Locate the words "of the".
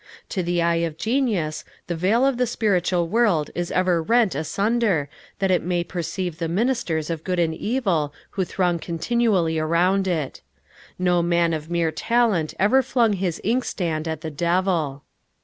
2.25-2.47